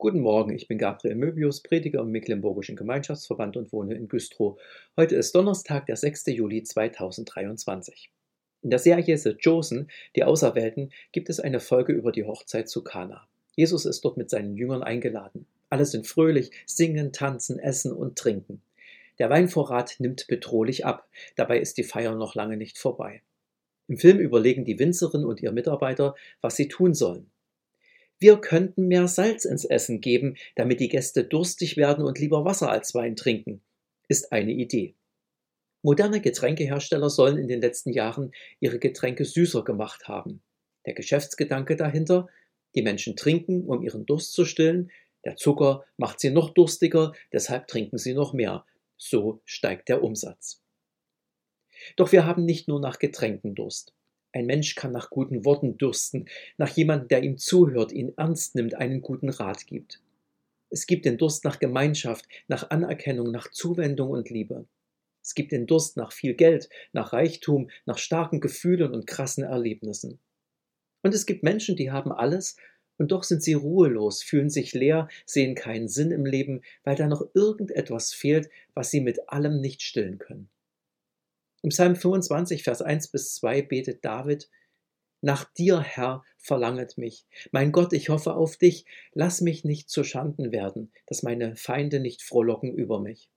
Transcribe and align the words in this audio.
Guten 0.00 0.20
Morgen, 0.20 0.54
ich 0.54 0.66
bin 0.66 0.78
Gabriel 0.78 1.14
Möbius, 1.14 1.62
Prediger 1.62 2.00
im 2.00 2.10
Mecklenburgischen 2.10 2.74
Gemeinschaftsverband 2.74 3.58
und 3.58 3.70
wohne 3.70 3.96
in 3.96 4.08
Güstrow. 4.08 4.58
Heute 4.96 5.14
ist 5.14 5.34
Donnerstag, 5.34 5.84
der 5.84 5.96
6. 5.96 6.24
Juli 6.28 6.62
2023. 6.62 8.10
In 8.62 8.70
der 8.70 8.78
Serie 8.78 9.18
The 9.18 9.34
Chosen, 9.34 9.90
die 10.16 10.24
Auserwählten, 10.24 10.90
gibt 11.12 11.28
es 11.28 11.38
eine 11.38 11.60
Folge 11.60 11.92
über 11.92 12.12
die 12.12 12.24
Hochzeit 12.24 12.70
zu 12.70 12.82
Kana. 12.82 13.28
Jesus 13.56 13.84
ist 13.84 14.02
dort 14.02 14.16
mit 14.16 14.30
seinen 14.30 14.56
Jüngern 14.56 14.82
eingeladen. 14.82 15.44
Alle 15.68 15.84
sind 15.84 16.06
fröhlich, 16.06 16.50
singen, 16.64 17.12
tanzen, 17.12 17.58
essen 17.58 17.92
und 17.92 18.16
trinken. 18.16 18.62
Der 19.18 19.28
Weinvorrat 19.28 19.96
nimmt 19.98 20.28
bedrohlich 20.28 20.86
ab, 20.86 21.10
dabei 21.36 21.60
ist 21.60 21.76
die 21.76 21.84
Feier 21.84 22.14
noch 22.14 22.34
lange 22.34 22.56
nicht 22.56 22.78
vorbei. 22.78 23.20
Im 23.86 23.98
Film 23.98 24.18
überlegen 24.18 24.64
die 24.64 24.78
Winzerin 24.78 25.26
und 25.26 25.42
ihr 25.42 25.52
Mitarbeiter, 25.52 26.14
was 26.40 26.56
sie 26.56 26.68
tun 26.68 26.94
sollen. 26.94 27.30
Wir 28.20 28.36
könnten 28.36 28.86
mehr 28.86 29.08
Salz 29.08 29.46
ins 29.46 29.64
Essen 29.64 30.02
geben, 30.02 30.36
damit 30.54 30.78
die 30.78 30.90
Gäste 30.90 31.24
durstig 31.24 31.78
werden 31.78 32.04
und 32.04 32.18
lieber 32.18 32.44
Wasser 32.44 32.70
als 32.70 32.94
Wein 32.94 33.16
trinken, 33.16 33.62
ist 34.08 34.30
eine 34.30 34.52
Idee. 34.52 34.94
Moderne 35.82 36.20
Getränkehersteller 36.20 37.08
sollen 37.08 37.38
in 37.38 37.48
den 37.48 37.62
letzten 37.62 37.94
Jahren 37.94 38.32
ihre 38.60 38.78
Getränke 38.78 39.24
süßer 39.24 39.64
gemacht 39.64 40.06
haben. 40.06 40.42
Der 40.84 40.92
Geschäftsgedanke 40.92 41.76
dahinter, 41.76 42.28
die 42.74 42.82
Menschen 42.82 43.16
trinken, 43.16 43.64
um 43.64 43.82
ihren 43.82 44.04
Durst 44.04 44.34
zu 44.34 44.44
stillen, 44.44 44.90
der 45.24 45.36
Zucker 45.36 45.86
macht 45.96 46.20
sie 46.20 46.30
noch 46.30 46.50
durstiger, 46.50 47.12
deshalb 47.32 47.68
trinken 47.68 47.96
sie 47.96 48.12
noch 48.12 48.34
mehr. 48.34 48.66
So 48.98 49.40
steigt 49.46 49.88
der 49.88 50.02
Umsatz. 50.02 50.62
Doch 51.96 52.12
wir 52.12 52.26
haben 52.26 52.44
nicht 52.44 52.68
nur 52.68 52.80
nach 52.80 52.98
Getränken 52.98 53.54
Durst. 53.54 53.94
Ein 54.32 54.46
Mensch 54.46 54.76
kann 54.76 54.92
nach 54.92 55.10
guten 55.10 55.44
Worten 55.44 55.76
dürsten, 55.76 56.26
nach 56.56 56.68
jemandem, 56.68 57.08
der 57.08 57.22
ihm 57.22 57.36
zuhört, 57.36 57.92
ihn 57.92 58.12
ernst 58.16 58.54
nimmt, 58.54 58.74
einen 58.74 59.00
guten 59.00 59.28
Rat 59.28 59.66
gibt. 59.66 60.00
Es 60.68 60.86
gibt 60.86 61.04
den 61.04 61.18
Durst 61.18 61.44
nach 61.44 61.58
Gemeinschaft, 61.58 62.26
nach 62.46 62.70
Anerkennung, 62.70 63.32
nach 63.32 63.50
Zuwendung 63.50 64.10
und 64.10 64.30
Liebe. 64.30 64.66
Es 65.22 65.34
gibt 65.34 65.50
den 65.50 65.66
Durst 65.66 65.96
nach 65.96 66.12
viel 66.12 66.34
Geld, 66.34 66.68
nach 66.92 67.12
Reichtum, 67.12 67.70
nach 67.86 67.98
starken 67.98 68.40
Gefühlen 68.40 68.94
und 68.94 69.06
krassen 69.06 69.42
Erlebnissen. 69.42 70.20
Und 71.02 71.14
es 71.14 71.26
gibt 71.26 71.42
Menschen, 71.42 71.74
die 71.76 71.90
haben 71.90 72.12
alles, 72.12 72.56
und 72.98 73.12
doch 73.12 73.24
sind 73.24 73.42
sie 73.42 73.54
ruhelos, 73.54 74.22
fühlen 74.22 74.50
sich 74.50 74.74
leer, 74.74 75.08
sehen 75.24 75.54
keinen 75.54 75.88
Sinn 75.88 76.12
im 76.12 76.26
Leben, 76.26 76.60
weil 76.84 76.96
da 76.96 77.06
noch 77.06 77.26
irgendetwas 77.34 78.12
fehlt, 78.12 78.48
was 78.74 78.90
sie 78.90 79.00
mit 79.00 79.28
allem 79.28 79.60
nicht 79.60 79.82
stillen 79.82 80.18
können. 80.18 80.50
Im 81.62 81.68
Psalm 81.68 81.94
25, 81.94 82.62
Vers 82.62 82.80
1 82.80 83.08
bis 83.08 83.34
2 83.34 83.60
betet 83.60 84.02
David, 84.02 84.48
Nach 85.20 85.44
dir, 85.44 85.80
Herr, 85.80 86.24
verlanget 86.38 86.96
mich. 86.96 87.26
Mein 87.52 87.70
Gott, 87.70 87.92
ich 87.92 88.08
hoffe 88.08 88.34
auf 88.34 88.56
dich. 88.56 88.86
Lass 89.12 89.42
mich 89.42 89.62
nicht 89.62 89.90
zu 89.90 90.02
Schanden 90.02 90.52
werden, 90.52 90.90
dass 91.06 91.22
meine 91.22 91.56
Feinde 91.56 92.00
nicht 92.00 92.22
frohlocken 92.22 92.72
über 92.72 92.98
mich. 92.98 93.28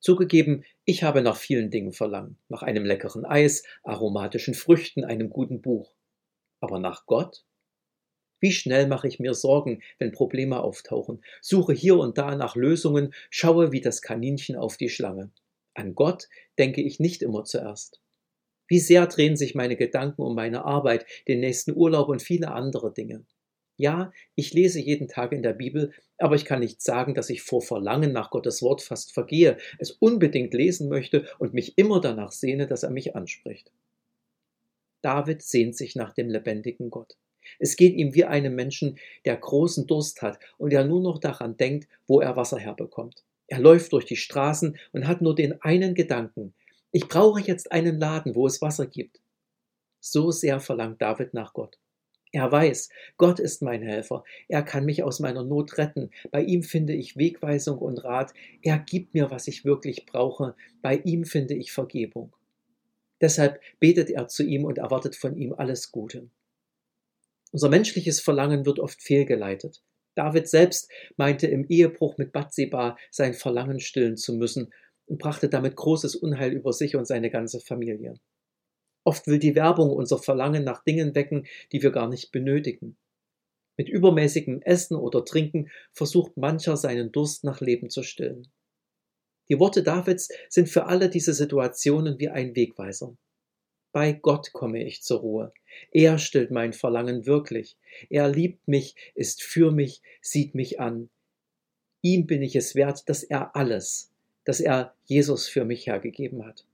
Zugegeben, 0.00 0.64
ich 0.86 1.02
habe 1.02 1.20
nach 1.20 1.36
vielen 1.36 1.70
Dingen 1.70 1.92
verlangt, 1.92 2.38
nach 2.48 2.62
einem 2.62 2.86
leckeren 2.86 3.26
Eis, 3.26 3.64
aromatischen 3.82 4.54
Früchten, 4.54 5.04
einem 5.04 5.28
guten 5.28 5.60
Buch. 5.60 5.94
Aber 6.60 6.78
nach 6.78 7.04
Gott? 7.04 7.44
Wie 8.40 8.52
schnell 8.52 8.86
mache 8.86 9.08
ich 9.08 9.20
mir 9.20 9.34
Sorgen, 9.34 9.82
wenn 9.98 10.12
Probleme 10.12 10.60
auftauchen, 10.60 11.22
suche 11.42 11.74
hier 11.74 11.98
und 11.98 12.16
da 12.16 12.34
nach 12.34 12.56
Lösungen, 12.56 13.12
schaue 13.28 13.72
wie 13.72 13.82
das 13.82 14.00
Kaninchen 14.00 14.56
auf 14.56 14.78
die 14.78 14.88
Schlange. 14.88 15.30
An 15.76 15.94
Gott 15.94 16.28
denke 16.58 16.80
ich 16.80 17.00
nicht 17.00 17.22
immer 17.22 17.44
zuerst. 17.44 18.00
Wie 18.66 18.78
sehr 18.78 19.06
drehen 19.06 19.36
sich 19.36 19.54
meine 19.54 19.76
Gedanken 19.76 20.22
um 20.22 20.34
meine 20.34 20.64
Arbeit, 20.64 21.06
den 21.28 21.40
nächsten 21.40 21.76
Urlaub 21.76 22.08
und 22.08 22.22
viele 22.22 22.50
andere 22.52 22.92
Dinge. 22.92 23.24
Ja, 23.76 24.10
ich 24.34 24.54
lese 24.54 24.80
jeden 24.80 25.06
Tag 25.06 25.32
in 25.32 25.42
der 25.42 25.52
Bibel, 25.52 25.92
aber 26.16 26.34
ich 26.34 26.46
kann 26.46 26.60
nicht 26.60 26.80
sagen, 26.80 27.14
dass 27.14 27.28
ich 27.28 27.42
vor 27.42 27.60
Verlangen 27.60 28.12
nach 28.12 28.30
Gottes 28.30 28.62
Wort 28.62 28.80
fast 28.80 29.12
vergehe, 29.12 29.58
es 29.78 29.90
unbedingt 29.90 30.54
lesen 30.54 30.88
möchte 30.88 31.26
und 31.38 31.52
mich 31.52 31.76
immer 31.76 32.00
danach 32.00 32.32
sehne, 32.32 32.66
dass 32.66 32.82
er 32.82 32.90
mich 32.90 33.14
anspricht. 33.14 33.70
David 35.02 35.42
sehnt 35.42 35.76
sich 35.76 35.94
nach 35.94 36.14
dem 36.14 36.30
lebendigen 36.30 36.88
Gott. 36.88 37.18
Es 37.58 37.76
geht 37.76 37.94
ihm 37.94 38.14
wie 38.14 38.24
einem 38.24 38.54
Menschen, 38.54 38.98
der 39.26 39.36
großen 39.36 39.86
Durst 39.86 40.22
hat 40.22 40.38
und 40.56 40.72
der 40.72 40.84
nur 40.86 41.02
noch 41.02 41.18
daran 41.18 41.58
denkt, 41.58 41.86
wo 42.06 42.20
er 42.20 42.34
Wasser 42.34 42.58
herbekommt. 42.58 43.24
Er 43.48 43.60
läuft 43.60 43.92
durch 43.92 44.04
die 44.04 44.16
Straßen 44.16 44.76
und 44.92 45.06
hat 45.06 45.22
nur 45.22 45.34
den 45.34 45.60
einen 45.62 45.94
Gedanken. 45.94 46.54
Ich 46.90 47.08
brauche 47.08 47.40
jetzt 47.40 47.72
einen 47.72 47.98
Laden, 47.98 48.34
wo 48.34 48.46
es 48.46 48.60
Wasser 48.62 48.86
gibt. 48.86 49.20
So 50.00 50.30
sehr 50.30 50.60
verlangt 50.60 51.02
David 51.02 51.34
nach 51.34 51.52
Gott. 51.52 51.78
Er 52.32 52.50
weiß, 52.50 52.90
Gott 53.16 53.38
ist 53.38 53.62
mein 53.62 53.82
Helfer. 53.82 54.24
Er 54.48 54.62
kann 54.62 54.84
mich 54.84 55.02
aus 55.02 55.20
meiner 55.20 55.44
Not 55.44 55.78
retten. 55.78 56.10
Bei 56.30 56.42
ihm 56.42 56.62
finde 56.62 56.92
ich 56.92 57.16
Wegweisung 57.16 57.78
und 57.78 58.04
Rat. 58.04 58.34
Er 58.62 58.78
gibt 58.78 59.14
mir, 59.14 59.30
was 59.30 59.48
ich 59.48 59.64
wirklich 59.64 60.06
brauche. 60.06 60.54
Bei 60.82 60.96
ihm 60.98 61.24
finde 61.24 61.54
ich 61.54 61.72
Vergebung. 61.72 62.34
Deshalb 63.20 63.60
betet 63.80 64.10
er 64.10 64.28
zu 64.28 64.42
ihm 64.42 64.64
und 64.64 64.78
erwartet 64.78 65.16
von 65.16 65.36
ihm 65.36 65.54
alles 65.54 65.92
Gute. 65.92 66.28
Unser 67.52 67.70
menschliches 67.70 68.20
Verlangen 68.20 68.66
wird 68.66 68.80
oft 68.80 69.00
fehlgeleitet. 69.00 69.82
David 70.16 70.48
selbst 70.48 70.90
meinte 71.16 71.46
im 71.46 71.66
Ehebruch 71.68 72.18
mit 72.18 72.32
Bathseba 72.32 72.96
sein 73.10 73.34
Verlangen 73.34 73.80
stillen 73.80 74.16
zu 74.16 74.32
müssen 74.32 74.72
und 75.06 75.18
brachte 75.18 75.48
damit 75.48 75.76
großes 75.76 76.16
Unheil 76.16 76.52
über 76.52 76.72
sich 76.72 76.96
und 76.96 77.06
seine 77.06 77.30
ganze 77.30 77.60
Familie. 77.60 78.18
Oft 79.04 79.28
will 79.28 79.38
die 79.38 79.54
Werbung 79.54 79.90
unser 79.90 80.18
Verlangen 80.18 80.64
nach 80.64 80.82
Dingen 80.82 81.14
wecken, 81.14 81.46
die 81.70 81.82
wir 81.82 81.92
gar 81.92 82.08
nicht 82.08 82.32
benötigen. 82.32 82.96
Mit 83.76 83.88
übermäßigem 83.88 84.62
Essen 84.62 84.96
oder 84.96 85.24
Trinken 85.24 85.70
versucht 85.92 86.36
mancher 86.36 86.76
seinen 86.76 87.12
Durst 87.12 87.44
nach 87.44 87.60
Leben 87.60 87.90
zu 87.90 88.02
stillen. 88.02 88.48
Die 89.48 89.60
Worte 89.60 89.82
Davids 89.82 90.28
sind 90.48 90.68
für 90.68 90.86
alle 90.86 91.08
diese 91.08 91.34
Situationen 91.34 92.18
wie 92.18 92.30
ein 92.30 92.56
Wegweiser. 92.56 93.16
Bei 93.96 94.12
Gott 94.12 94.52
komme 94.52 94.84
ich 94.84 95.02
zur 95.02 95.20
Ruhe. 95.20 95.52
Er 95.90 96.18
stillt 96.18 96.50
mein 96.50 96.74
Verlangen 96.74 97.24
wirklich. 97.24 97.78
Er 98.10 98.28
liebt 98.28 98.68
mich, 98.68 98.94
ist 99.14 99.42
für 99.42 99.70
mich, 99.70 100.02
sieht 100.20 100.54
mich 100.54 100.78
an. 100.78 101.08
Ihm 102.02 102.26
bin 102.26 102.42
ich 102.42 102.56
es 102.56 102.74
wert, 102.74 103.08
dass 103.08 103.22
er 103.22 103.56
alles, 103.56 104.12
dass 104.44 104.60
er 104.60 104.94
Jesus 105.06 105.48
für 105.48 105.64
mich 105.64 105.86
hergegeben 105.86 106.44
hat. 106.44 106.66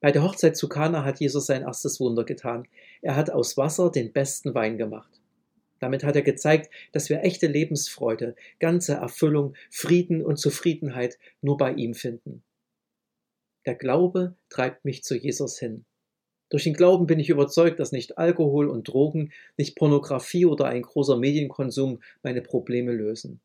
Bei 0.00 0.12
der 0.12 0.22
Hochzeit 0.22 0.54
zu 0.54 0.68
Kana 0.68 1.02
hat 1.02 1.18
Jesus 1.18 1.46
sein 1.46 1.62
erstes 1.62 1.98
Wunder 1.98 2.24
getan. 2.24 2.68
Er 3.00 3.16
hat 3.16 3.30
aus 3.30 3.56
Wasser 3.56 3.90
den 3.90 4.12
besten 4.12 4.54
Wein 4.54 4.76
gemacht. 4.76 5.18
Damit 5.78 6.04
hat 6.04 6.14
er 6.14 6.20
gezeigt, 6.20 6.70
dass 6.92 7.08
wir 7.08 7.22
echte 7.22 7.46
Lebensfreude, 7.46 8.36
ganze 8.60 8.96
Erfüllung, 8.96 9.54
Frieden 9.70 10.22
und 10.22 10.36
Zufriedenheit 10.36 11.18
nur 11.40 11.56
bei 11.56 11.72
ihm 11.72 11.94
finden. 11.94 12.42
Der 13.64 13.76
Glaube 13.76 14.36
treibt 14.50 14.84
mich 14.84 15.04
zu 15.04 15.16
Jesus 15.16 15.58
hin. 15.58 15.86
Durch 16.52 16.64
den 16.64 16.74
Glauben 16.74 17.06
bin 17.06 17.18
ich 17.18 17.30
überzeugt, 17.30 17.80
dass 17.80 17.92
nicht 17.92 18.18
Alkohol 18.18 18.68
und 18.68 18.86
Drogen, 18.86 19.32
nicht 19.56 19.74
Pornografie 19.74 20.44
oder 20.44 20.66
ein 20.66 20.82
großer 20.82 21.16
Medienkonsum 21.16 22.02
meine 22.22 22.42
Probleme 22.42 22.92
lösen. 22.92 23.40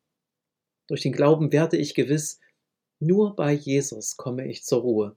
Durch 0.88 1.04
den 1.04 1.14
Glauben 1.14 1.54
werde 1.54 1.78
ich 1.78 1.96
gewiss, 1.96 2.42
nur 3.00 3.34
bei 3.38 3.54
Jesus 3.54 4.18
komme 4.18 4.46
ich 4.50 4.66
zur 4.66 4.82
Ruhe. 4.82 5.16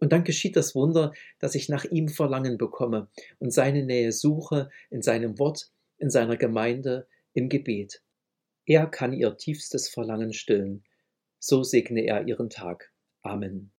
Und 0.00 0.12
dann 0.12 0.22
geschieht 0.22 0.54
das 0.54 0.74
Wunder, 0.74 1.14
dass 1.38 1.54
ich 1.54 1.70
nach 1.70 1.86
ihm 1.86 2.08
Verlangen 2.08 2.58
bekomme 2.58 3.08
und 3.38 3.54
seine 3.54 3.82
Nähe 3.82 4.12
suche 4.12 4.68
in 4.90 5.00
seinem 5.00 5.38
Wort, 5.38 5.72
in 5.96 6.10
seiner 6.10 6.36
Gemeinde, 6.36 7.08
im 7.32 7.48
Gebet. 7.48 8.02
Er 8.66 8.86
kann 8.86 9.14
ihr 9.14 9.34
tiefstes 9.38 9.88
Verlangen 9.88 10.34
stillen. 10.34 10.84
So 11.38 11.62
segne 11.62 12.02
er 12.02 12.28
ihren 12.28 12.50
Tag. 12.50 12.92
Amen. 13.22 13.72